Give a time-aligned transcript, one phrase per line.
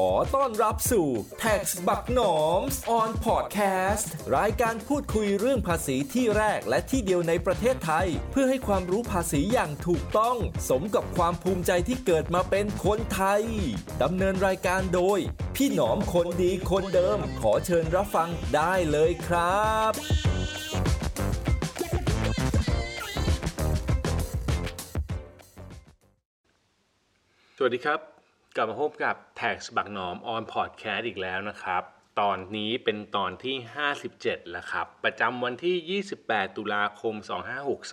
[0.00, 1.08] ขอต้อนรับสู่
[1.42, 2.60] Tax บักหนอม
[2.98, 10.36] on podcast รายการพูดคุยเรื่องภาษีที่แรกและที่เดียวในประเทศไทย เพื่อให้ความรู้ภาษีอย่างถูกต้อง
[10.68, 13.42] สมกับความภูมิใจที่เกิดมาเป็นคนไทย
[14.02, 15.18] ดำเนินรายการโดย
[15.56, 19.92] พี่หนอมคนดีคนเดิม ขอเชิญรับฟังได้เลยครับ
[27.58, 28.00] สวัสดีครับ
[28.56, 31.82] กลับมาพบกับ Tax บักหนอม on podcast อีกแล้วนะครับ
[32.20, 33.56] ตอนนี้เป็นตอนที่
[34.04, 37.14] 57 แล้วครับ ประจำวันที่ 28 ตุลาคม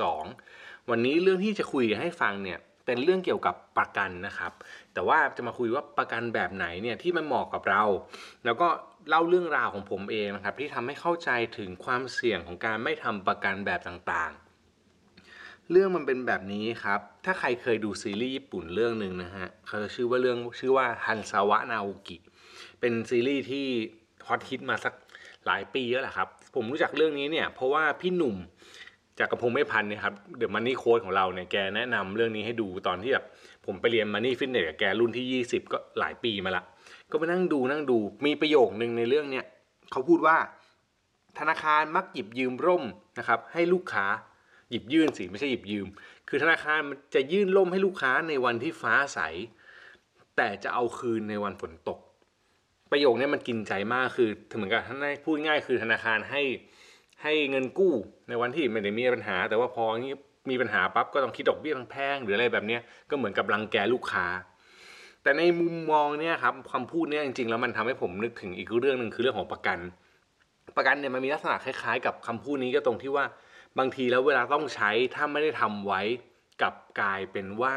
[0.06, 4.52] 2562 วันนี้เรื่องที่จะคุยให้ฟังเนี่ย เป็นเรื่องเกี่ยวกับประกันนะครับ
[4.94, 7.84] แต่ว่าจะมาคุยว่าประกันแบบไหนเนี่ยที่มันเหมาะกับเรา
[8.46, 8.68] แล้วก็
[9.10, 22.18] เล่าเรื่องราวของผมเองนะครับ ที่ทำให้เข้าใจถึงความเสี่ยงของการไม่ทำประกันแบบต่างๆ เรื่องมันเป็นแบบนี้ครับ ถ้าใครเคยดูซีรีส์ญี่ปุ่นเรื่องหนึ่งนะฮะเขาจะชื่อว่าเรื่องชื่อว่าฮันซาวะนาโอกิ
[22.80, 23.66] เป็นซีรีส์ที่
[24.28, 24.94] ฮอตฮิตมาสัก
[25.46, 28.36] หลายปีแล้วแหละครับ ผมรู้จักเรื่องนี้เนี่ยเพราะว่าพี่หนุ่ม
[29.20, 33.26] จักรพงษ์ เมษพันธุ์เนี่ยครับ The Money Coach ของเราเนี่ยแกแนะนำเรื่องนี้ให้ดูตอนที่แบบ
[33.66, 36.64] ผมไปเรียน Money Fitness กับแกรุ่นที่ 20 ก็หลายปีมาละ
[37.12, 39.46] ก็ไปนั่งดูนั่งดูมีประโยคนึงในเรื่องเนี่ย
[39.92, 40.38] เขาพูดว่า
[41.40, 42.84] ธนาคารมักหยิบยืมร่ม
[43.20, 44.06] นะครับให้ลูกค้า
[44.70, 45.88] หยิบยื่นสิไม่ใช่หยิบยืม
[46.34, 49.20] คือธนาคารมันจะยื่นร่มให้ลูกค้าในวันที่ฟ้าใส
[50.38, 52.00] แต่จะเอาคืนในวันฝนตก
[52.92, 56.42] ประโยคนี้มันกินใจมากคือเหมือนกับท่านได้พูดง่ายคือธนาคารให้
[57.24, 57.94] ให้เงินกู้
[58.30, 60.14] ในวันที่ไม่ได้มีปัญหา แต่ว่าพอนี้
[60.50, 62.78] มีปัญหาปั๊บก็ต้องคิดดอกเบี้ยแพงๆหรืออะไรแบบนี้
[63.10, 64.26] ก็เหมือนกับรังแกลูกค้า
[65.24, 69.80] แต่ในมุมมองเนี่ยครับคำพูดเนี่ยจริงๆแล้วมันทำให้ผมนึกถึงอีกเรื่องหนึ่งคือเรื่องของประกัน
[70.78, 73.26] ประกันเนี่ยมันมีลักษณะคล้ายๆ กับคำพูดนี้ก็ตรงที่ว่า
[73.80, 76.02] บางทีแล้วเวลาต้องใช้ถ้าไม่ได้ทำไว้
[76.62, 77.76] กับกลายเป็นว่า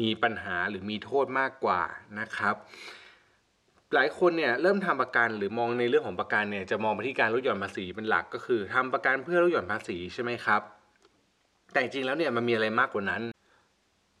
[0.00, 1.80] มีปัญหาหรือมีโทษมากกว่า
[2.18, 2.54] นะครับ
[3.94, 10.62] หลายคนเนี่ยเริ่มทำประกันหรือมองในเรื่องของประกันเนี่ยจะมองไปที่การลดหย่อนภาษีเป็นหลักก็คือทำประกันเพื่อลดหย่อนภาษีใช่ไหมครับ
[11.72, 13.22] แต่จริงแล้วเนี่ยมันมีอะไรมากกว่านั้น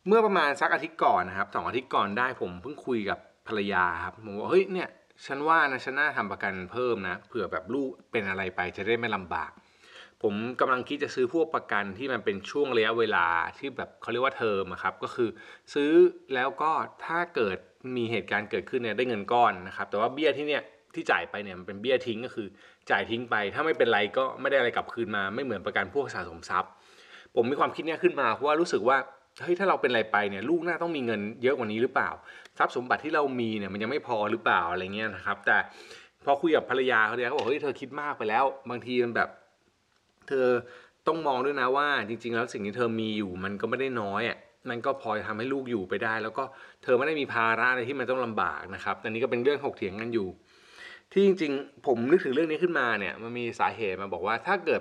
[0.06, 3.18] เมื่อประมาณสักอาทิตย์ก่อนนะครับสองอาทิตย์ก่อนได้ผมเพิ่งคุยกับ
[3.48, 4.88] ภรรยาครับผมว่าเฮ้ยเนี่ย
[5.26, 9.50] ฉันว่านะฉันน่าทำประกันเพิ่มนะเผื่อแบบลูกเป็นอะไรไปจะได้ไม่ลำบาก
[10.22, 13.26] ผมกำลังคิดจะซื้อพวกประกันที่มันเป็นช่วงระยะเวลา
[13.58, 15.28] ที่แบบเขาเรียกว่าเทอมครับก็คือ
[15.74, 15.92] ซื้อ
[16.34, 16.70] แล้วก็
[17.04, 17.58] ถ้าเกิด
[17.96, 20.62] มีเหตุการณ์เกิดขึ้นเนี่ยได้เงินก้อนนะครับแต่ว่าเบี้ยที่เนี่ย
[20.94, 22.46] ที่จ่ายไปเนี่ยมันเป็นเบี้ยทิ้งก็คือ
[22.90, 26.70] จ่ายทิ้งไป ถ้าไม่เป็นไรก็ไม่ได้อะไรกลับคืนมา ไม่เหมือนประกันพวกสะสมทรัพย์
[27.34, 28.96] ผมมีความคิดเนี้ยขึ้นมาเพราะว่ารู้สึกว่า
[29.42, 32.10] เฮ้ยถ้าเราเป็นอะไรไปเนี่ยลูกน่าต้องมีเงินเยอะกว่านี้หรือเปล่า
[32.58, 35.56] ทรัพย์สมบัติที่เรามีเนี่ยมันยังไม่พอหรือเปล่าอะไรเงี้ยนะครับ แต่
[36.24, 39.28] พอคุยกับภรรยาเขาเนี่ยเขาบอกเฮ้ยเธอคิดมากไปแล้ว บางทีมันแบบ
[40.28, 40.46] เธอ
[41.06, 44.38] ต้องมองด้วยนะว่าจริง ๆ แล้วสิ่งที่เธอมีอยู่มันก็ไม่ได้น้อยอะ
[44.70, 46.44] มันก็พอจะทำให้ลูกอยู่ไปได้ แล้วก็
[46.82, 50.28] เธอไม่ได้มีภาระอะไรที่มันต้องลำบากนะครับอันนี้ก็เป็นเรื่องถกเถียงกันอยู่
[51.12, 54.80] ที่จริง ๆ ผมนึกถึงเรื่องนี้ขึ้นมาเนี่ยมันมีสาเหตุมาบอกว่าถ้าเกิด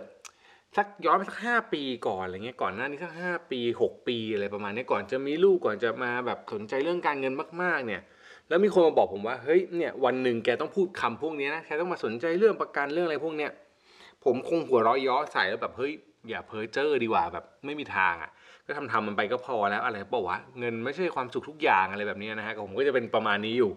[0.77, 8.01] สักย้อนไปสักห้าปีก่อนอะไรเงี้ยก่อนหน้านี้สักห้าปีหกปีอะไรประมาณนี้ก่อนจะมีลูกก่อนจะมาแบบสนใจเรื่องการเงินมาก ๆ เนี่ย
[8.49, 13.51] แล้วมีคนมาบอกผมว่าเฮ้ยเนี่ยวันหนึ่งแกต้องพูดคำพวกนี้นะแกต้องมาสนใจเรื่องประกันเรื่องอะไรพวกเนี้ย
[14.25, 15.93] ผมคงหัวเร้อยย้อใส่แล้วแบบเฮ้ย
[16.29, 18.31] อย่าเพ้อเจ้อดีกว่าแบบไม่มีทางอะ
[18.67, 23.71] ก็ทำทำมันไปก็พอแล้วอะไรเปล่าวะเงินไม่ใช่ความสุขทุกอย่างอะไรแบบนี้นะฮะผมก็จะเป็นประมาณนี้อยู่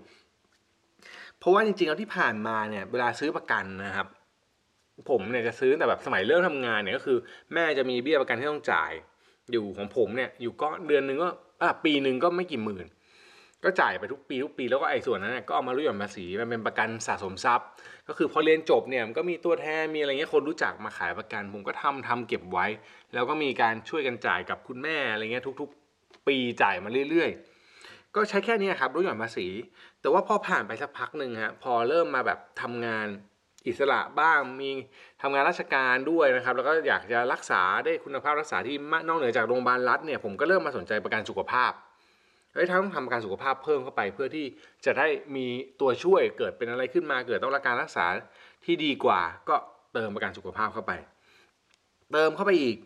[1.38, 4.06] เพราะว่าจริงๆแล้วที่ผ่านมาเนี่ยเวลาซื้อประกันนะครับ
[5.10, 7.18] ผมเนี่ยจะซื้อแต่แบบสมัยเริ่มทำงานเนี่ยก็คือ
[7.54, 8.92] แม่จะมีเบี้ยประกันที่ต้องจ่าย
[9.52, 11.28] อยู่ของผมเนี่ยอยู่ก็เดือนหนึ่งก็
[11.62, 12.86] อะปีหนึ่งก็ไม่กี่หมื่น
[13.64, 17.66] ก็จ่ายไปทุกปีทุกปีแล้วก็ไอ้ส่วนนั้นก็เอามาลดหย่อนภาษีมันเป็นประกันสะสมทรัพย์
[18.08, 22.66] ก็คือพอเรียนจบเนี่ยมันก็มีตัวแทนมีอะไรเงี้ยคนรู้จักมาขายประกันผมก็ทำทำเก็บไว้
[23.14, 27.30] แล้วก็มีการช่วยกันจ่ายกับคุณแม่อะไรเงี้ยทุก ๆ ปีจ่ายมาเรื่อย
[27.72, 29.48] ๆ ก็ใช้แค่นี้ครับลดหย่อนภาษี
[30.00, 33.06] แต่ว่าพอผ่านไปสักพักหนึ่งฮะพอเริ่มมาแบบทำงาน
[33.66, 34.70] อิสระบ้างมี
[35.22, 38.76] ทำงานราชการด้วยนะครับ แล้วก็อยากจะรักษาได้คุณภาพรักษาที่
[39.08, 41.72] นอกเหนือจากโรงพยาบาลรัฐเนี่ยผมก็เริ่มมาสนใจประกันสุขภาพ
[42.54, 44.46] เฮ้ยถ้าต้องทำกันสุขภาพเพิ่มเข้าไปเพื่อที่
[44.86, 45.06] จะได้
[45.36, 45.46] มี
[45.80, 48.06] ตัวช่วยเกิดเป็นอะไรขึ้นมาเกิดต้องรับการรักษา
[48.64, 49.56] ที่ดีกว่า ก็
[49.94, 50.92] เติมประกันสุขภาพเข้าไป
[52.12, 52.76] เติมเข้าไปอีก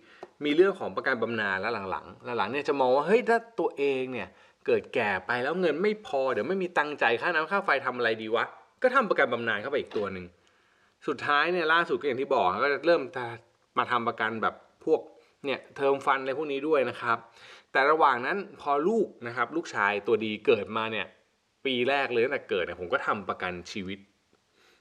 [0.45, 4.29] มีเรื่องของประกันบำนาญแล้วหลังๆหลังๆเนี่ยจะมองว่าเฮ้ยถ้าตัวเองเนี่ย
[4.67, 8.45] เกิดแก่ไปแล้วเงินไม่พอเดี๋ยวไม่มีตังค์จ่ายค่าน้ำค่าไฟทำอะไรดีวะ
[8.83, 10.27] ก็ทำประกันบำนาญเข้าไปอีกตัวหนึ่ง
[11.07, 13.03] สุดท้ายเนี่ยล่าสุดก็อย่างที่บอกก็จะเริ่ม
[13.79, 14.55] มาทำประกันแบบ
[14.85, 15.01] พวก
[15.45, 17.19] เนี่ยเทอมฟันอะไรพวกนี้ด้วยนะครับ
[17.73, 21.07] แต่ระหว่างนั้นพอลูกนะครับลูกชายตัวดีเกิดมาเนี่ย
[21.65, 23.99] ปีแรกเลยตั้งแต่เกิดเนี่ยผมก็ทำประกันชีวิต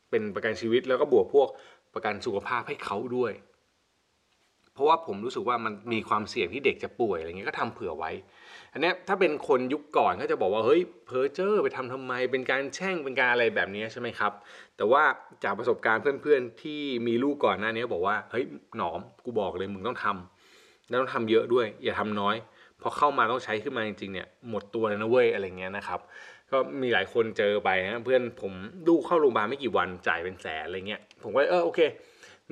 [0.10, 1.50] เป็นประกันชีวิตแล้วก็บวกพวก
[1.94, 3.34] ประกันสุขภาพให้เขาด้วย
[4.74, 8.12] เพราะว่าผมรู้สึกว่ามันมีความเสี่ยงที่เด็กจะป่วยอะไรเงี้ยก็ทำเผื่อไว้
[8.74, 14.32] อันนี้ถ้าเป็นคนยุคก่อนก็จะบอกว่าเฮ้ยเพอเจอร์ไปทำทำไม เป็นการแช่งเป็นการอะไรแบบนี้ใช่ไหมครับ
[14.78, 15.04] แต่ว่า
[15.44, 18.46] จากประสบการณ์เพื่อนๆที่มีลูกก่อนหน้านี้บอกว่าเฮ้ย
[18.78, 20.35] หนอมกูบอกเลยมึงต้องทำ
[20.90, 22.36] แล้วต้องทำเยอะด้วย อย่าทำน้อย
[22.82, 26.00] พอเข้ามาต้องใช้ขึ้นมาจริงๆเนี่ยหมดตัวเลยนะเว้ยอะไรเงี้ยนะครับ
[26.52, 28.54] ก็มีหลายคนเจอไปนะเพื่อนผม
[28.88, 31.80] ลูกเข้าโรงพยาบาลไม่กี่วันจ่ายเป็นแสนอะไรเงี้ยผมก็เออโอเค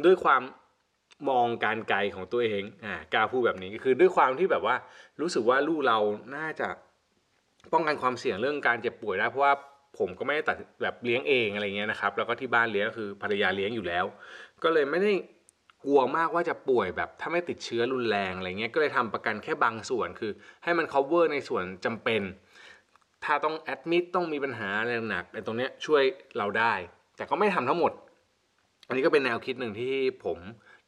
[0.06, 0.42] ด้วยความ
[1.30, 4.76] มองการไกลของตัวเองอ่ากล้าพูดแบบนี้คือด้วยความที่แบบว่า
[5.22, 6.00] รู้สึกว่าลูกเรา
[6.36, 6.68] น่าจะ
[7.74, 9.54] ป้องกันความเสี่ยงเรื่องการเจ็บป่วยได้เพราะว่า
[10.00, 14.06] ผมก็ไม่ได้ตัดแบบเลี้ยงเองอะไรเงี้ยนะครับ แล้วก็ที่บ้านเลี้ยงก็คือภรรยาเลี้ยงอยู่แล้ว
[14.64, 15.12] ก็เลยไม่ได้
[15.86, 20.32] กลัวมากว่าจะป่วยแบบถ้าไม่ติดเชื้อรุนแรงอะไรเงี้ยก็เลยทำประกันแค่บางส่วนคือ
[20.64, 22.22] ให้มัน cover ในส่วนจำเป็น
[23.26, 26.04] ถ้าต้องแอดมิดต้องมีปัญหาอะไรหนักไอ้ตรงเนี้ยช่วย
[26.38, 26.74] เราได้
[27.18, 27.92] แต่ก็ไม่ทำทั้งหมด
[28.88, 29.94] อันนี้ก็เป็นแนวคิดหนึ่งที่
[30.26, 30.38] ผม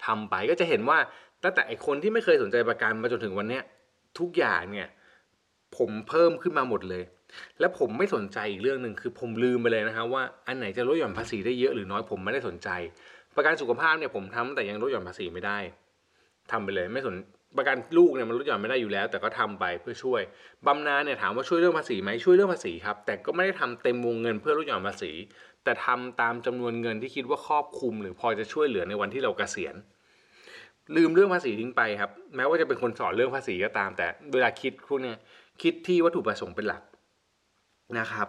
[0.06, 0.98] ทำไปก็จะเห็นว่า
[1.44, 3.63] ตั้งแต่ไอคนที่ไม่เคยสนใจประกันมาจนถึงวันเนี้ย
[4.19, 4.88] ทุกอย่างเนี่ย
[5.77, 7.03] ผมเพิ่มขึ้นมาหมดเลย
[7.59, 12.69] และผมไม่สนใจอีกเรื่องหนึ่งคือผมลืมไปเลยนะครับว่าอันไหนจะลดหย่อนภาษีได้เยอะหรือน้อยผมไม่ได้สนใจ
[13.35, 15.57] ประกันสุขภาพเนี่ยผมทำแต่ยังลดหย่อนภาษีไม่ได้
[16.51, 17.15] ทำไปเลยไม่สน
[17.57, 20.21] ประกันลูกเนี่ยมันลดหย่อนไม่ได้อยู่แล้ว แต่ก็ทำไปเพื่อช่วย
[20.65, 25.11] บำนาญเนี่ยถามว่าช่วยเรื่องภาษีไหมช่วยเรื่องภาษีครับแต่ก็ไม่ได้ทำเต็มวงเงินเพื่อลดหย่อนภาษี
[25.63, 29.75] แต่ทำตามจำนวนเงินที่คิดว่าครอบคลุม หรือพอจะช่วยเหลือในวันที่เราเกษียณ
[30.95, 35.17] ลืมเรื่องภาษีทิ้งไปครับ แม้ว่าจะเป็นคนสอนเรื่องภาษีก็ตาม แต่เวลาคิดพวกเนี้ย
[35.61, 36.81] คิดที่วัตถุประสงค์เป็นหลัก
[37.99, 38.27] นะครับ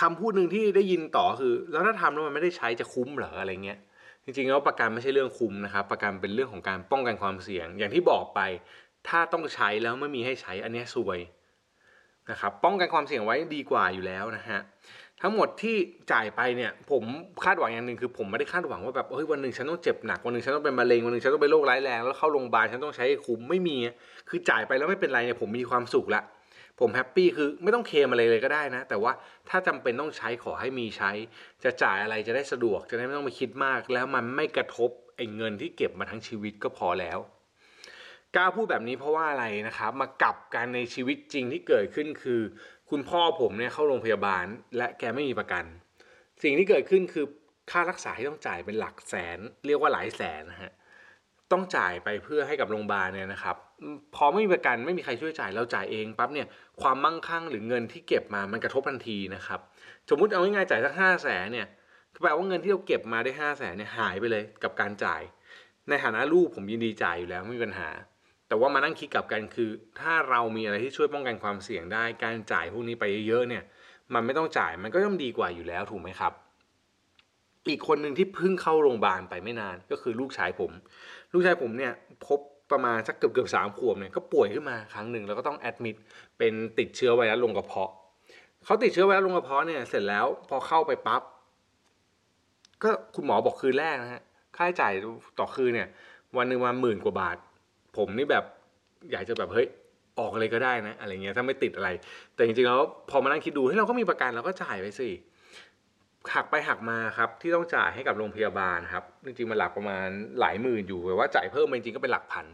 [0.00, 3.78] คำพูดหนึ่งที่ได้ยินต่อคือ แล้วถ้าทำแล้วมันไม่ได้ใช้จะคุ้มเหรออะไรเงี้ย
[4.24, 8.40] จริงๆแล้วประกันไม่ใช่เรื่องคุ้มนะครับ ประกันเป็นเรื่องของการป้องกันความเสี่ยง อย่างที่บอกไป
[9.08, 11.18] ถ้าต้องใช้แล้วไม่มีให้ใช้อันนี้ซวย
[12.30, 14.60] นะครับป้องกันความเสี่ยงไว้ดีกว่าอยู่แล้วนะฮะ
[15.22, 15.76] ทั้งหมดที่
[16.12, 17.02] จ่ายไปเนี่ยผม
[17.44, 23.76] คาดหวังอย่างหนึ่งคือ ผมไม่ได้คาดหวังว่าแบบเฮ้ยวันหนึ่งฉันต้องเจ็บหนักวันหนึ่งฉันต้องเป็นมะเร็งวันหนึ่งฉันต้องเป็นโรคร้ายแรงแล้วเข้าโรงพยาบาลฉันต้องใช้คุ้มไม่มี
[24.28, 26.22] คือจ่ายไปแล้วไม่เป็นไรเนี่ยผมมีความสุขละ
[26.82, 29.12] ผม happy คือไม่ต้องเคลมอะไรเลยก็ได้นะ แต่ว่า
[29.48, 31.10] ถ้าจำเป็นต้องใช้ขอให้มีใช้
[31.64, 37.18] จะจ่ายอะไรจะได้สะดวกจะได้ไม่ต้องไปคิดมาก แล้วมันไม่กระทบไอ้เงินที่เก็บมาทั้งชีวิตก็พอแล้ว
[38.36, 42.40] กล้าพูดแบบนี้เพราะว่าอะไรนะครับมากับกันในชีวิตจริงที่เกิดขึ้นคือ
[42.90, 44.44] คุณพ่อผมเนี่ยเข้าโรงพยาบาล
[44.76, 45.64] และแกไม่มีประกัน
[46.42, 47.26] สิ่งที่เกิดขึ้นคือ
[47.70, 50.72] ค่ารักษาที่ต้องจ่ายเป็นหลักแสน เรียกว่าหลายแสนนะฮะ
[51.52, 53.56] ต้องจ่ายไปเพื่อให้กับโรงพยาบาลเนี่ยนะครับ
[54.14, 56.46] พอไม่มีประกันไม่มีใครช่วยจ่ายเราจ่ายเองปั๊บเนี่ย
[56.82, 59.60] ความมั่งคั่งหรือเงินที่เก็บมามันกระทบทันทีนะครับ
[60.10, 61.66] สมมุติเอาง่ายๆจ่ายสักห้าแสนเนี่ย
[62.22, 65.22] แปลว่าเงินที่เราเก็บมาได้ห้าแสนเนี่ยหายไปเลยกับการจ่าย
[65.88, 67.88] ในฐานะลูกผมยินดีจ่ายอยู่แล้วไม่มีปัญหา
[68.48, 69.70] แต่ว่ามานั่งคิดกับกันคือ
[70.00, 73.62] ถ้าเรามีอะไรที่ช่วยป้องกันความเสี่ยงได้ การจ่ายพวกนี้ไปเยอะๆเนี่ย
[74.14, 76.32] มันไม่ต้องจ่ายมันก็ย่อมดีกว่าอยู่แล้วถูกไหมครับ
[77.68, 80.72] อีกคนหนึ่งที่เพิ่งเข้าโรงพยาบาลไปไม่นานก็คือลูกชายผม
[81.32, 81.92] ลูกชายผมเนี่ย
[82.26, 82.40] พบ
[82.72, 85.96] ประมาณสักเกือบเกือบสามขวบเนี่ยก็ป่วยขึ้นมาครั้งหนึ่งแล้วก็ต้องแอดมิด
[86.38, 87.90] เป็นติดเชื้อไวรัสลงกระเพาะ
[88.64, 91.22] เขาติดเชื้อไวรัสลงกระเพาะเนี่ยเสร็จแล้วพอเข้าไปปั๊บ
[92.82, 94.22] ก็คุณหมอบอกคืนแรกนะฮะ
[94.56, 94.92] ค่าใช้จ่าย
[95.38, 95.88] ต่อคืนเนี่ย
[96.36, 97.36] วันหนึ่งมาหมื่นกว่าบาท
[97.96, 98.44] ผมนี่แบบ
[99.12, 99.66] อยากจะแบบเฮ้ย
[100.18, 101.88] ออกเลยก็ได้นะอะไรเงี้ยถ้าไม่ติดอะไร
[102.34, 102.80] แต่จริงๆแล้ว
[103.10, 105.08] พอมานั่งคิดดูให้เราก็มีประกันเราก็จ่ายไปสิ
[106.34, 110.06] หักไปหักมาครับที่ต้องจ่ายให้กับโรงพยาบาลครับจริงๆมันหลักประมาณ
[110.40, 112.46] หลายหมื่นอยู่แต่ว่าจ่ายเพิ่มจริงๆก็เป็นหลักพัน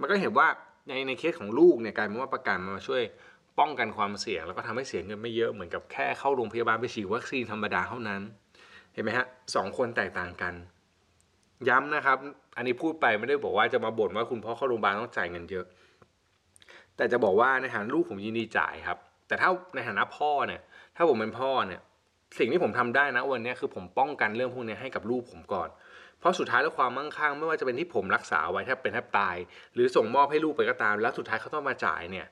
[0.00, 0.48] มันก็เห็นว่า
[0.88, 3.02] ในในเคสของลูกเนี่ยกลายเป็นว่าประกันมาช่วย
[3.58, 8.20] ป้องกันความเสี่ยง แล้วก็ทำให้เสียเงินไม่เยอะเหมือนกับแค่เข้าโรงพยาบาลไปฉีดวัคซีนธรรมดาเท่านั้น
[8.92, 10.54] เห็นไหมฮะสองคนแตกต่างกัน
[11.68, 12.18] ย้ำนะครับ
[12.56, 15.66] อันนี้พูดไปไม่ได้บอกว่าจะมาบ่นว่าคุณพ่อเข้าโรงพยาบาลต้องจ่ายเงินเยอะ
[16.96, 20.60] แต่จะบอกว่าในฐานะลูกผมยินดีจ่ายครับ แต่ถ้าในฐานะพ่อเนี่ย
[20.96, 21.80] ถ้าผมเป็นพ่อเนี่ย
[22.38, 25.68] สิ่งที่ผมทำได้นะวันนี้คือผมป้องกันเรื่องพวกนี้ให้กับลูกผมก่อน
[26.18, 29.36] เพราะสุดท้ายแล้วความมั่งคั่งไม่ว่าจะเป็นที่ผมรักษาไว้แทบเป็นแทบตาย
[29.74, 32.26] หรือส่งมอบให้ลูกไปก็ตาม แล้วสุดท้ายเขาต้องมาจ่ายเนี่ย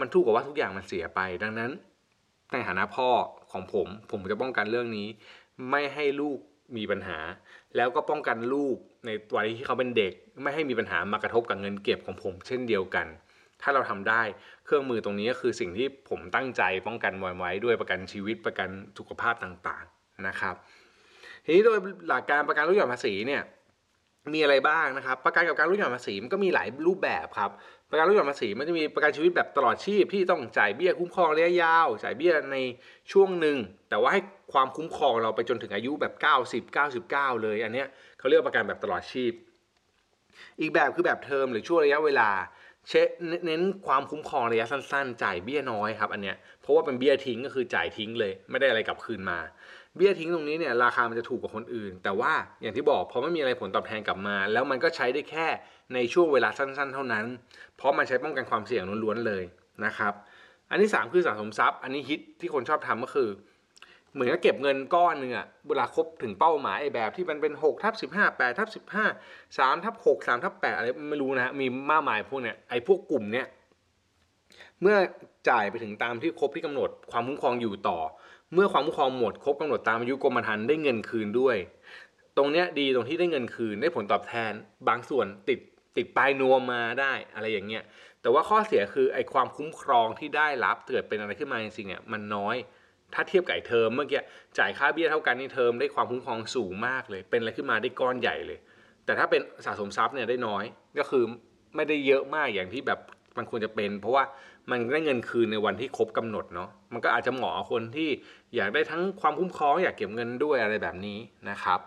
[0.00, 1.70] มันทุกข์กับว่าทุกอย่างมันเสียไป ดังนั้น
[2.52, 3.08] ในฐานะพ่อ
[3.52, 5.08] ของผม ผมจะป้องกันเรื่องนี้
[5.70, 6.38] ไม่ให้ลูก
[6.76, 7.18] มีปัญหา
[7.76, 13.06] แล้วก็ป้องกันลูกในวัยที่เขาเป็นเด็ก ไม่ให้มีปัญหามากระทบกับเงินเก็บของผม เช่นเดียวกัน
[13.62, 14.22] ถ้าเราทำได้
[14.64, 20.54] เครื่องมือตรงนี้ก็คือสิ่งที่ผมตั้งใจป้องกันไว้ด้วยประกันชีวิตประกันสุขภาพต่างๆนะครับ
[21.44, 23.42] ทีนี้โดยหลักการประกันลดหย่อนภาษีเนี่ย
[24.34, 27.50] มีอะไรบ้างนะครับ ประกันกับการลดหย่อนภาษีมันก็มีหลายรูปแบบครับ
[27.90, 32.58] ประกันลดหย่อนภาษีมันจะมีประกันชีวิตแบบตลอดชีพที่ต้องจ่ายเบี้ยคุ้มครองระยะยาว จ่ายเบี้ยใน
[33.12, 33.56] ช่วงหนึ่ง
[33.88, 34.20] แต่ว่าให้
[34.52, 36.12] ความคุ้มครองเราไปจนถึงอายุแบบ
[36.52, 39.32] 90 99 เลย อันเนี้ยเขาเรียกประกันแบบตลอดชีพ
[40.60, 42.30] อีกแบบคือแบบเทอมหรือช่วงระยะเวลา
[42.88, 42.92] เช
[43.46, 49.38] เน้นความคุ้มครองระยะสั้น ๆ จ่ายเบี้ยน้อยครับอันเนี้ยเพราะว่าเป็นเบี้ยทิ้งก็คือจ่ายทิ้งเลยไม่ได้อะไรกลับคืนมา
[49.96, 55.46] เบี้ยทิ้งตรงนี้เนี่ยราคามันจะถูกกว่าคนอื่น แต่ว่าอย่างที่บอกพอไม่มีอะไรผลตอบแทนกลับมา แล้วมันก็ใช้ได้แค่
[55.94, 57.24] ในช่วงเวลาสั้น ๆ เท่านั้น
[57.76, 59.44] เพราะมันใช้ป้องกันความเสี่ยงล้วนๆเลย
[59.84, 60.12] นะครับ
[60.70, 63.28] อันที่ 3 คือสะสมทรัพย์ อันนี้ฮิตที่คนชอบทำก็คือ
[64.16, 68.68] เหมือนกับเก็บเงินก้อนหนึ่งอะเวลาครบถึงเป้าหมายไอ้แบบที่มันเป็น6ทับ15 8ทับ
[69.18, 73.46] 15 3ทับ6 3ทับ8อะไรไม่รู้นะฮะมีมากมายพวกเนี้ยไอ้พวกกลุ่มเนี้ย
[74.80, 74.96] เมื่อ
[75.48, 77.98] จ่ายไปถึงตามที่ครบที่กำหนดความคุ้มครองอยู่ต่อ
[78.54, 81.56] เมื่อความคุ้มครองหมดครบกำหนดตามอายุกรมธรรม์ได้เงินคืนด้วย
[82.36, 84.52] ตรงเนี้ยดีตรงที่ได้เงินคืนได้ผลตอบแทน
[84.88, 85.60] บางส่วนติด
[85.96, 87.82] ติดปลายนวมมาได้อะไรอย่างเงี้ย
[88.20, 92.56] แต่ว่าข้อเสียคือไอ้ความคุ้มครองที่ได้รับเกิดเป็นอะไรขึ้นมาจริงๆเนี่ยมันน้อย
[93.14, 94.20] ถ้าเทียบกับไอเทอมเมื่อกี้
[94.58, 98.58] จ่ายค่าเบี้ยเท่ากันนี่เทอมได้ความคุ้มครองสูงมากเลย เป็นอะไรขึ้นมาได้ก้อนใหญ่เลย
[99.04, 100.64] แต่ถ้าเป็นสะสมทรัพย์เนี่ยได้น้อย
[100.98, 101.24] ก็คือ
[101.76, 103.00] ไม่ได้เยอะมากอย่างที่แบบ
[103.36, 104.24] มันควรจะเป็น เพราะว่า
[104.70, 108.08] มันได้เงินคืนในวันที่ครบกำหนดเนาะมันก็อาจจะเหมาะคนที่
[108.56, 111.18] อยากได้ทั้งความคุ้มครองอยากเก็บเงินด้วยอะไรแบบนี้
[111.50, 111.78] นะครับ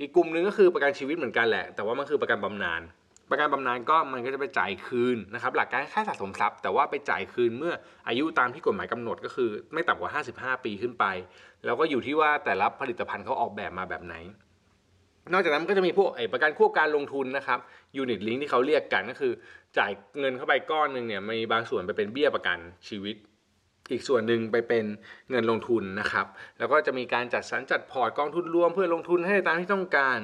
[0.00, 2.82] อีกกลุ่มหนึ่งก็คือประกันชีวิตเหมือนกันแหละ แต่ว่ามันคือประกันบำนาญ
[3.30, 7.74] ประกันบำนาญก็มันก็จะไปจ่ายคืนนะครับหลักการค่าสะสมทรัพย์ แต่ว่าไปจ่ายคืนเมื่อ
[8.08, 11.04] อายุตามที่กฎหมายกำหนดก็คือไม่ต่ำกว่า 55 ปีขึ้นไป
[11.64, 14.14] แล้วก็อยู่ที่ว่าแต่ละผลิตภัณฑ์เขาออกแบบมาแบบไหน
[15.32, 17.58] นอกจากนั้นก็จะมีพวกไอ้ประกันควบการลงทุนนะครับ
[17.96, 19.32] ยูนิตลิงที่เขาเรียกกันก็คือ
[19.78, 23.16] จ่ายเงินเข้าไปก้อนหนึ่งเนี่ยมีบางส่วนไปเป็นเบี้ยประกันชีวิต
[23.90, 24.84] อีกส่วนหนึ่งไปเป็น
[25.30, 26.26] เงินลงทุนนะครับ
[26.58, 30.18] แล้วก็จะมีการจัดสรรจัดพอร์ตกองทุนรวมเพื่อลงทุนให้ตามที่ต้องการ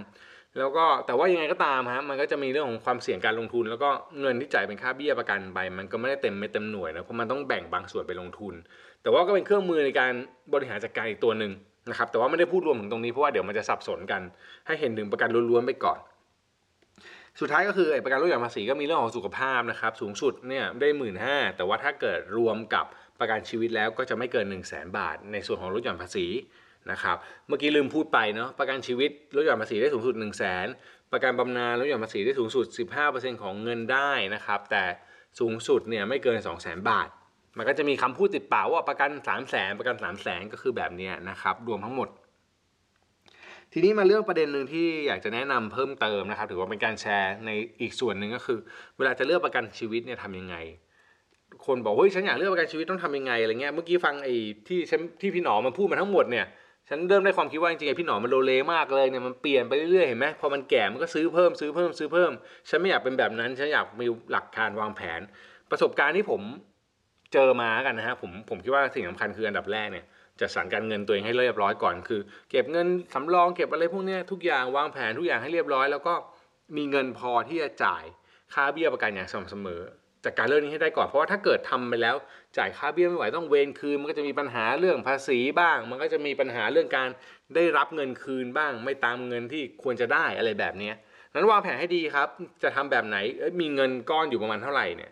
[0.59, 3.91] แล้วก็แต่ว่ายังไงก็ตามฮะมันก็จะมีเรื่องของความเสี่ยงการลงทุน แล้วก็
[4.21, 8.55] เงินที่จ่ายเป็นค่าเบี้ยประกันไป มันก็ไม่ได้เต็มไม่เต็มหน่วยนะเพราะมันต้องแบ่งบางส่วนไปลงทุน
[9.03, 10.13] แต่ว่าก็เป็นเครื่องมือในการ
[10.53, 11.53] บริหารจัดการอีกตัวหนึ่ง
[11.91, 14.23] นะครับแต่ว่าไม่ได้พูดรวมถึงตรงนี้เพราะว่าเดี๋ยวมันจะสับสนกัน
[14.67, 15.99] ให้เห็นถึงประกันล้วนๆไปก่อน
[17.41, 22.87] สุดท้ายก็คือไอ้ประกันลดหย่อนภาษีก็มีเรื่องของสุขภาพนะครับสูงสุดเนี่ยได้หมื่นห้าแต่ว่าถ้าเกิดรวมกับ
[23.21, 26.27] ประกันชีวิตแล้วก็จะไม่เกิน 1 0 0 0 0แบาท ในส่วนของลดหย่อนภาษี
[26.91, 27.17] นะครับ
[27.49, 30.41] เมื่อกี้ลืมพูดไปเนาะประกันชีวิตลดหย่อนภาษีได้สูงสุด 1 0 0 0 0
[31.11, 32.67] แประกันบำนาญลดหย่อนภาษีได้สูงสุด
[33.05, 34.85] 15%ของเงินได้นะครับแต่
[35.41, 37.09] สูงสุดเนี่ยไม่เกิน 2 0 0 0 0 0 บาท
[37.59, 42.09] มันก็จะมีคำพูดติดปากว่าประกัน 3 0 0 0 0 0ประกัน 3 0 0 0 0 0 ก็คือแบบนี้นะครับรวมทั้งหมด
[43.73, 48.59] ทีนี้มาเรื่องประเด็นหนึ่งที่อยากจะแนะนำเพิ่มเติมนะครับถือว่าเป็นการแชร์ในอีกส่วนหนึ่งก็คือ
[48.97, 50.57] เวลาจะเลือกประกันชีวิตเนี่ยทำยังไง
[51.67, 54.35] คนบอกเฮ้ยฉันอยากเลือกประกันชีวิตต้องทำยังไงอะไรเงี้ยเมื่อกี้ฟังไอ้
[54.69, 56.47] ที่ฉันที่พี่หนอมันพูดมาทั้งหมดเนี่ย
[56.89, 62.33] ฉันเริ่มได้ความคิดว่าจริงๆไอ้พี่หนอมันโลเลมากเลยเนี่ยมันเปลี่ยนไปเรื่อยๆเห็นไหมพอมันแก่มันก็ซื้อเพิ่มซื้อเพิ่มซื้อเพิ่ม
[62.69, 65.21] ฉันไม่อยากเป็นแบบนั้นฉันอยากมีหลักการวางแผน
[65.71, 66.43] ประสบการณ์ที่ผม
[67.33, 70.05] เจอมากันนะฮะผมผมคิดว่าสิ่งสำคัญคืออันดับแรกเนี่ย
[70.41, 72.21] จัดสรรการเงินตัวเองให้เรียบร้อยก่อนคือ
[72.51, 76.15] เก็บเงินสำรองเก็บอะไรพวกเนี้ยทุกอย่างวางแผนทุกอย่างให้เรียบร้อย แล้วก็
[76.77, 78.05] มีเงินพอที่จะจ่าย
[78.55, 79.83] ค่าเบี้ยประกันอย่างสม่ำเสมอ
[80.25, 82.17] จากการเรื่องนี้ให้ได้ก่อนเพราะว่าถ้าเกิดทำไปแล้ว
[82.59, 87.09] จ่ายค่าเบี้ยไม่ไหวต้องเวนคืน มันก็จะมีปัญหาเรื่องภาษีบ้าง มันก็จะมีปัญหาเรื่องการ
[87.55, 90.91] ได้รับเงินคืนบ้าง ไม่ตามเงินที่ควรจะได้อะไรแบบนี้
[91.35, 92.29] นั้นวางแผนให้ดีครับ
[92.63, 93.17] จะทำแบบไหน
[93.61, 95.11] มีเงินก้อนอยู่ประมาณเท่าไหร่เนี่ย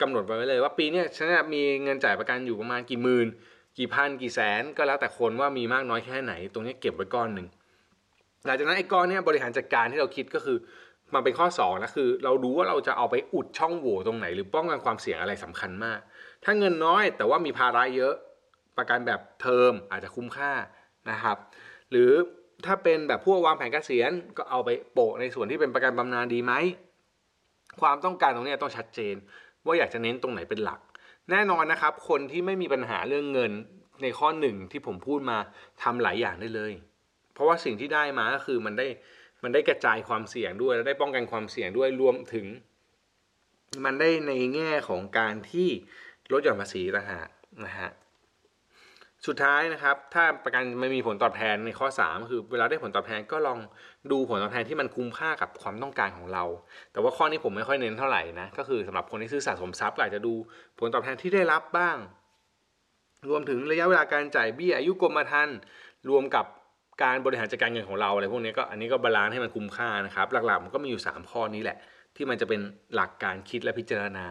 [0.00, 3.26] กำหนดไว้เลยว่าปีนี้ฉันมีเงินจ่ายประกันอยู่ประมาณกี่หมื่น
[3.78, 7.46] กี่พันกี่แสนก็แล้วแต่คนว่ามีมากน้อยแค่ไหน ตรงนี้เก็บไว้ก้อนหนึ่ง
[8.46, 10.58] หลังจากนั้นไอ้ก้อนนี้บริหารจัดการที่เราคิดก็คือ
[11.14, 15.98] มันเป็นข้อ2นะคือ เรารู้ว่าเราจะเอาไปอุดช่องโหว่ตรงไหน หรือป้องกันความเสี่ยงอะไรสำคัญมาก
[16.44, 18.14] ถ้าเงินน้อยแต่ว่ามีภาระเยอะ
[18.78, 20.52] ประกันแบบเทอมอาจจะคุ้มค่า
[21.10, 21.36] นะครับ
[21.90, 22.10] หรือ
[22.66, 26.52] ถ้าเป็นแบบพวกวางแผนเกษียณก็เอาไปโปะในส่วนที่เป็นประกันบำนาญดีไหม
[27.80, 29.14] ความต้องการตรงนี้ต้องชัดเจน
[29.64, 30.80] ว่าอยากจะเน้นตรงไหนเป็นหลัก
[31.30, 33.52] แน่นอนนะครับ คนที่ไม่มีปัญหาเรื่องเงิน
[34.02, 35.38] ในข้อหนึ่งที่ผมพูดมา
[35.82, 36.72] ทำหลายอย่างได้เลย
[37.34, 38.86] เพราะว่าสิ่งที่ได้มาก็คือมันได้
[39.42, 42.46] มันได้กระจายความเสี่ยงด้วย และได้ป้องกันความเสี่ยงด้วยรวมถึง
[43.84, 45.68] มันได้ในแง่ของการที่
[46.32, 47.28] ลดหย่อนภาษีต่างหาก
[47.66, 47.90] นะฮะ
[49.26, 53.58] สุดท้ายนะครับ ถ้าประกันไม่มีผลตอบแทนในข้อ 3 คือเวลาได้ผลตอบแทนก็ลอง
[54.10, 56.44] ดูผลตอบแทนที่มันคุ้มค่ากับความต้องการของเรา
[56.92, 60.34] แต่ว่าข้อนี้ผมไม่ค่อยเน้นเท่าไหร่นะ ก็คือสำหรับคนที่ซื้อสะสมทรัพย์อาจจะดู
[60.78, 61.96] ผลตอบแทนที่ได้รับบ้าง
[63.28, 65.56] รวมถึงระยะเวลาการจ่ายเบี้ยอายุกรมธรรม์
[66.10, 66.44] รวมกับ
[67.02, 71.76] การบริหารจัดการเงินของเราอะไรพวกนี้ก็อันนี้ก็ balance ให้มันคุ้มค่านะครับ หลักๆมันก็มีอยู่ 3 ข้อนี้แหละ
[72.16, 72.60] ที่มันจะเป็น
[72.94, 74.26] หลักการคิดและพิจารณา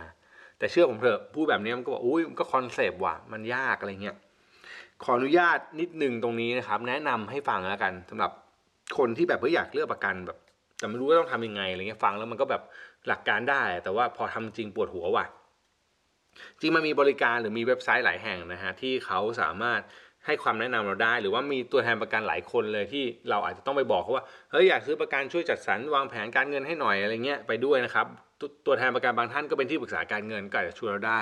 [0.58, 4.16] แต่เชื่อผมเถอะพูดแบบนี้มันก็บอกอุ้ยมันก็ concept ว่ะมันยากอะไรเงี้ย
[5.04, 8.32] ขออนุญาตนิดหนึ่งตรงนี้นะครับ แนะนำให้ฟังแล้วกันสำหรับ
[8.98, 10.38] คนที่แบบเอออยากเลือกประกันแบบ
[10.78, 12.62] แต่ไม่รู้ว่าต้องทำยังไงอะไรเงี้ยฟังแล้วมันก็แบบ
[13.08, 15.26] หลักการได้ แต่ว่าพอทำจริงปวดหัวว่ะ
[16.60, 19.80] จริงมันมีบริการหรือมีเว็บไซต์หลายแห่งนะฮะที่เขาสามารถ
[20.30, 28.08] ให้ความแนะนำเราได้ หรือว่ามีตัวแทนประกันหลายคนเลยที่เราอาจจะต้องไปบอกเขาว่าเฮ้ยอยากซื้อประกันช่วยจัดสรรวางแผนการเงินให้หน่อยอะไรเงี้ยไปด้วยนะครับ
[28.40, 31.22] ตตัวแทนประกันบางท่านก็เป็นที่ปรึกษาการเงินก็อาจจะช่วยเราได้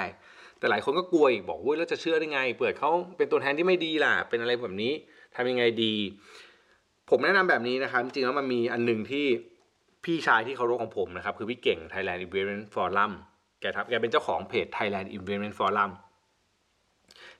[0.60, 4.94] แต่หลายคนก็กลัวอีกบอกว่าแล้วจะเชื่อได้ไง เปิดเขาเป็นตัวแทนที่ไม่ดีล่ะเป็นอะไรแบบนี้
[5.36, 5.94] ทำยังไงดี
[7.10, 9.26] ผมแนะนำแบบนี้นะครับ จริงๆแล้วมันมีอันหนึ่งที่
[10.06, 13.12] พี่ชายที่เคารพของผมนะครับคือพี่เก่ง Thailand Investment Forum
[13.62, 15.92] แกทำแกเป็นเจ้าของเพจ Thailand Investment Forum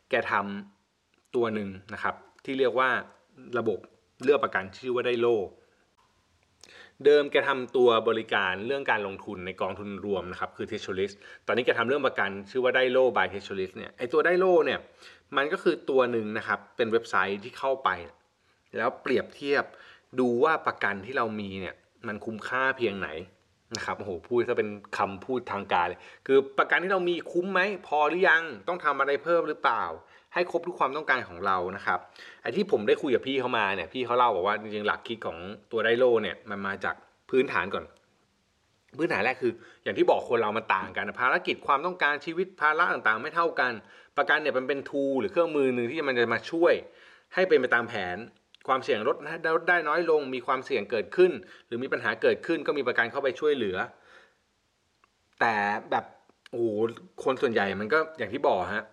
[0.10, 0.77] แกทำ
[1.36, 2.16] ตัวหนึ่งนะครับ
[2.46, 2.90] ที่เรียกว่า
[3.58, 3.80] ระบบ
[4.24, 5.28] เลือกประกันชื่อว่าได้โล
[7.06, 11.12] เดิมแกทำตัวบริการเรื่องการลงทุนในกองทุนรวมนะครับคือ t e s h o r i s
[11.48, 14.80] ตอนนี้แกทำเรื่องประกันชื่อว่าได้โล by t e s h o r i s เนี่ยไอตัวได้โลเนี่ย
[15.38, 17.90] มันก็คือตัวหนึ่งนะครับเป็นเว็บไซต์ที่เข้าไป
[18.78, 19.64] แล้วเปรียบเทียบ
[20.20, 21.76] ดูว่าประกันที่เรามีเนี่ย
[22.08, 23.10] มันคุ้มค่าเพียงไหน
[23.76, 29.84] นะครับโอ้โหพูดถ้าเป็นคำพูดทางการเลย คือประกันที่เรามีคุ้มไหมพอหรือยังต้องทำอะไรเพิ่มหรือเปล่า
[30.38, 32.00] ให้ครบทุกความต้องการของเรานะครับ
[32.42, 35.38] ไอ้ที่ผมได้คุยกับพี่เขามาเนี่ยพี่เขาเล่าบอกว่าจริงๆหลักคิดของ
[35.72, 36.96] ตัวไดโลเนี่ยมันมาจาก
[37.30, 37.86] พื้นฐานก่อน
[38.98, 39.54] พื้นฐานแรกคือ
[39.84, 43.72] อย่างที่บอกคนเรามันต่างกันภารกิจความต้องการชีวิตภาระต่างๆ ไม่เท่ากัน
[44.18, 46.74] ประกันเนี่ยมันเป็นทูหรือเครื่องมือหนึ่งที่มันจะมาช่วย
[47.34, 48.18] ให้เป็นไปตามแผน
[48.68, 51.32] ความเสี่ยงลดได้น้อยลง มีความเสี่ยงเกิดขึ้น
[51.68, 53.78] หรือมีปัญหาเกิดขึ้นก็มีประกันเข้าไปช่วยเหลือ
[55.40, 55.56] แต่
[55.92, 56.06] แบบ
[56.52, 56.66] โอ้
[57.24, 58.86] คนส่วนใหญ่มันก็อย่างที่บอกฮะ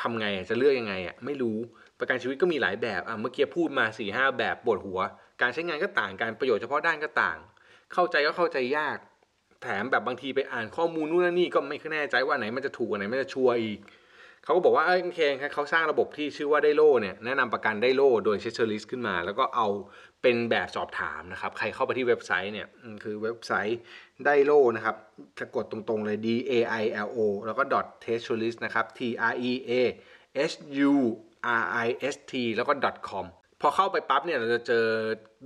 [0.00, 1.58] ทำไงจะเลือกยังไงอะไม่รู้
[1.98, 5.00] ประกันชีวิตก็มีหลายแบบอะเมื่อกี้พูดมาสี่ห้าแบบปวดหัว
[5.40, 7.38] การใช้งานก็ต่างกันประโยชน์เฉพาะด้านก็ต่าง
[7.92, 8.98] เข้าใจก็เข้าใจยาก
[9.62, 13.78] แถมแบบบางทีไปอ่านข้อมูลนู่นนี่ก็ไม่แน่ใจว่าไหนมันจะถูกไหนมันจะชัวร์อีก
[14.46, 15.20] เขาก็บอกว่าเออโอเค
[15.54, 19.68] เขาสร้างระบบที่ชื่อว่า Dailo เนี่ยแนะนำประกัน Dailo โดย Treasurist ขึ้นมา แล้วก็เอา
[20.22, 22.68] เป็นแบบสอบถามนะครับ ใครเข้าไปที่เว็บไซต์เนี่ย
[23.04, 23.78] คือเว็บไซต์
[24.24, 24.96] Dailo นะครับ
[25.38, 28.58] จะกดตรงๆเลย D A I L O แล้วก็ dot t e s t l i s t
[28.64, 29.00] นะครับ T
[29.30, 29.72] R E A
[30.50, 30.52] S
[30.90, 30.92] U
[31.60, 32.72] R I S T แล้วก็
[33.08, 33.26] .com
[33.60, 34.86] พอเข้าไปปั๊บเนี่ยเราจะเจอ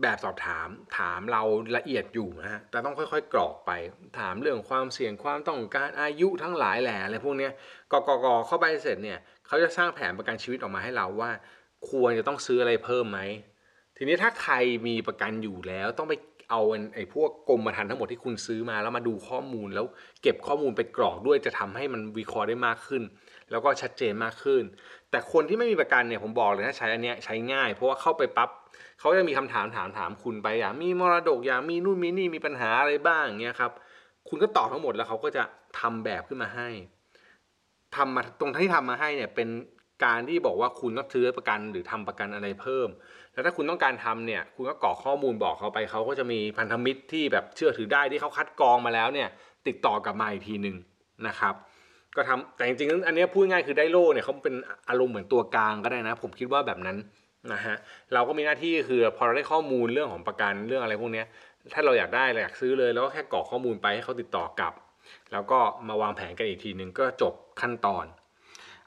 [0.02, 1.42] แบบสอบถาม ถามเรา
[1.76, 3.70] ละเอียดอยู่นะฮะแต่ต้องค่อยๆ กรอกไป
[4.18, 7.48] ถามเรื่องความเสี่ยงความต้องการอายุทั้งหลายแหล่อะไรพวกนี้
[7.92, 11.30] กกกเข้าไปเสร็จเนี่ยเขาจะสร้างแผนประกันชีวิตออกมาให้เราว่า
[11.90, 13.20] ควรจะต้องซื้ออะไรเพิ่มไหม
[13.96, 14.54] ทีนี้ถ้าใคร
[14.86, 16.14] มีประกันอยู่แล้วต้องไป
[16.50, 16.60] เอา
[16.94, 19.86] ไอ้พวกกรมธรรม์ทั้งหมดที่คุณซื้อมาแล้วมาดูข้อมูลแล้ว
[20.22, 23.02] เก็บข้อมูลไปกรอกด้วยจะทำให้มันวิเคราะห์ได้มากขึ้น
[23.50, 24.62] แล้วก็ชัดเจนมากขึ้น
[25.10, 28.50] แต่คนที่ไม่มีประกันเนี่ยผมบอกเลยนะใช้อันเนี้ยใช้ง่าย เพราะว่าเข้าไปปั๊บ
[28.98, 33.72] เขาจะมีคำถามถามถามคุณไปอยากมีมรดกอยากมีนู่นมีนี่มีปัญหาอะไรบ้างเงี้ยครับ
[34.28, 35.42] คุณก็ตอบทั้งหมดแล้วเขาก็จะ
[35.80, 36.68] ทำแบบขึ้นมาให้
[37.96, 39.48] ทำมาตรงที่ทำมาให้เนี่ยเป็น
[40.04, 42.88] การที่บอกว่าคุณต้องซื้อประกันหรือทำประกันอะไรเพิ่ม
[43.40, 49.28] แล้วถ้าคุณต้องการทำเนี่ย คุณก็กรอกข้อมูลบอกเขาไปเขาก็จะมีพันธมิตรที่แบบเชื่อถือได้ที่เขาคัดกรองมาแล้วเนี่ย
[49.66, 50.76] ติดต่อกลับมาอีกทีหนึ่ง
[51.26, 51.54] นะครับ
[52.16, 54.54] ก็ทำแต่จริงๆอันนี้พูดง่ายคือได้โล่เนี่ยเขาเป็น
[54.88, 56.96] อารมณ์เหมือนตัวกลางก็ได้นะ ผมคิดว่าแบบนั้น
[57.52, 57.76] นะฮะ
[58.14, 61.22] เราก็มีหน้าที่คือพอเราได้ข้อมูลเรื่องของประกันเรื่องอะไรพวกนี้
[61.74, 64.74] ถ้าเราอยากได้เราอยากซื้อเลยแล้วก็แค่กรอกข้อมูลไปให้เขาติดต่อกลับ
[65.32, 68.04] แล้วก็มาวางแผนกันอีกทีหนึ่งก็จบขั้นตอน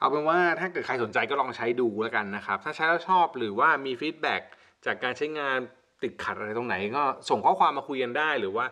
[0.04, 4.42] เอาเป็นว่าถ้าเกิดใครสนใจก็ลองใช้ดูแล้วกันนะครับ ถ้าใช้แล้วชอบหรือว่ามีฟีดแบ็ก
[4.86, 5.58] จากการใช้งาน
[6.02, 8.66] ติดขัดอะไรตรงไหน ก็ส่งข้อความมาคุยกันได้หรือว่า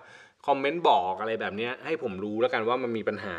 [0.47, 3.35] คอมเมนต์บอกอะไรแบบนี้ให้ผมรู้แล้วกันว่ามันมีปัญหา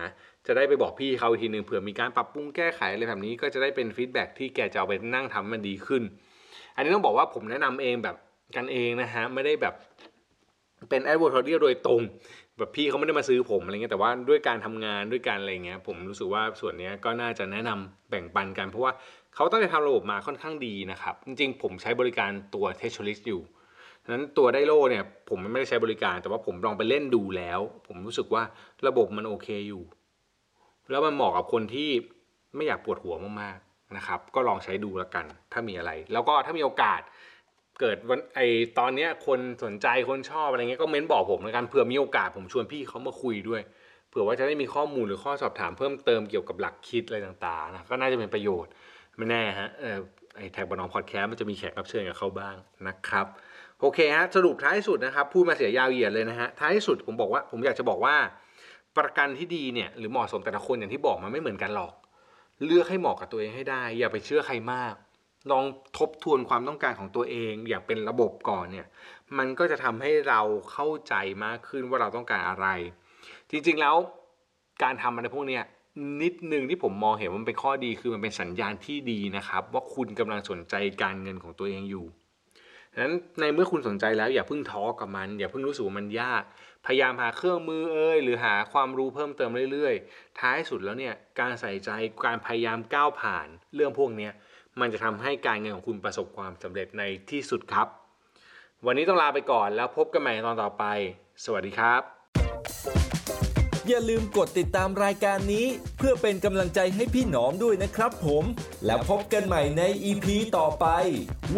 [0.48, 6.04] จะได้ไปบอกพี่เขาอีกทีหนึ่งเผื่อมีการปรับปรุงแก้ไขอะไรแบบนี้ก็จะได้เป็น feedback ที่แกจะเอาไปนั่งทำมันดีขึ้น
[6.76, 8.16] อันนี้ต้องบอกว่าผมแนะนำเองแบบ
[8.56, 9.74] กันเองนะฮะไม่ได้แบบ
[10.90, 12.02] เป็น advertorial โดยตรง
[12.58, 18.92] แบบพี่เขาไม่ได้มาซื้อผมอะไรเงี้ยแต่ว่าด้วยการทำงานด้วยการอะไรเงี้ยผมรู้สึกว่าส่วนนี้ก็น่าจะแนะนำแบ่งปันกัน เพราะว่า
[19.36, 23.42] เขาตั้งใจทำระบบมาค่อนข้างดีนะครับ จริงๆ ผมใช้บริการตัว Treasurist อยู่
[24.12, 28.44] นั้นตัวไดโลเนี่ยผมไม่ได้ใช้บริการ แต่ว่าผมลองไปเล่นดูแล้ว ผมรู้สึกว่า
[28.88, 29.84] ระบบมันโอเคอยู่
[30.92, 31.90] แล้วมันเหมาะกับคนที่
[32.56, 37.02] ไม่อยากปวดหัวมากๆนะครับ ก็ลองใช้ดูแล้วกัน ถ้ามีอะไร แล้วก็ถ้ามีโอกาส
[37.84, 38.40] เกิดวันไอ
[38.80, 43.62] ตอนเนี้ยคนสนใจคนชอบอะไรเงี้ยก็เม้นบอกผมแล้วกันเผื่อมีโอกาสผมชวนพี่เขามาคุยด้วย
[44.10, 48.72] เผื่อว่าจะได้มีข้อมูลหรือข้อสอบถามเพิ่มเติมเกี่ยวกับหลักคิดอะไรต่างๆนะก็น่าจะเป็นประโยชน์
[49.18, 49.98] ไม่แน่ฮะเออ
[50.36, 52.56] ไอแท็กบอนองพอดแคสต์มันจะมีแขกรับเชิญกับเขาบ้าง
[52.88, 53.26] นะครับ
[53.80, 58.16] โอเคฮะสรุปท้ายสุดนะครับพูดมาเสียยาวเหยียดเลยนะฮะท้ายสุดผมบอกว่าผมอยากจะบอกว่า
[58.98, 61.94] ประกันที่ดีเนี่ยหรือเหมาะสมแต่ละคนอย่างที่บอกมันไม่เหมือนกันหรอก
[62.66, 64.96] เลือกให้เหมาะกับตัวเองให้ได้ อย่าไปเชื่อใครมาก
[65.52, 65.66] ลอง
[65.98, 68.88] ทบทวนความต้องการของตัวเองอย่างเป็นระบบก่อนเนี่ย
[69.38, 71.14] มันก็จะทำให้เราเข้าใจ
[71.46, 72.68] มากขึ้นว่าเราต้องการอะไร
[73.52, 73.96] จริงๆแล้ว
[74.84, 75.64] การทำอะไรพวกเนี้ย
[76.22, 82.06] นิดนึงที่ผมมองเห็นมันเป็นข้อดีคือมันเป็นสัญญาณที่ดีนะครับ ว่าคุณกำลังสนใจการเงินของตัวเองอยู่
[82.94, 86.44] ดังนั้นในเมื่อคุณสนใจแล้วอย่าเพิ่งท้อกับมัน อย่าเพิ่งรู้สึกว่ามันยาก
[86.86, 91.90] พยายามหาเครื่องมือเอ้ยหรือหาความรู้เพิ่มเติมเรื่อยๆ ท้ายสุดแล้วเนี่ยการใส่ใจ
[92.26, 94.30] การพยายามก้าวผ่านเรื่องพวกนี้
[94.80, 97.88] มันจะทำให้การเงินของคุณประสบความสำเร็จในที่สุดครับ
[98.86, 100.86] วันนี้ต้องลาไปก่อนแล้วพบกันใหม่ตอนต่อไป
[101.46, 102.02] สวัสดีครับ
[103.88, 105.66] อย่าลืมกดติดตามรายการนี้
[105.98, 108.44] เพื่อเป็นกำลังใจให้พี่หนอมด้วยนะครับผม
[108.86, 110.88] แล้วพบกันใหม่ใน EP ต่อไป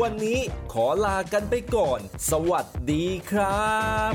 [0.01, 0.39] วันนี้
[0.73, 1.99] ขอลากันไปก่อน
[2.31, 3.75] สวัสดีครั
[4.11, 4.13] บ